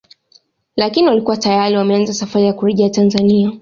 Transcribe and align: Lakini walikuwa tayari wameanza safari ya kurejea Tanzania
Lakini 0.75 1.07
walikuwa 1.07 1.37
tayari 1.37 1.77
wameanza 1.77 2.13
safari 2.13 2.45
ya 2.45 2.53
kurejea 2.53 2.89
Tanzania 2.89 3.51